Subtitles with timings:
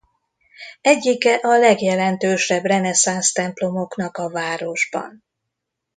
[0.81, 5.23] Egyike a legjelentősebb reneszánsz templomoknak a városban.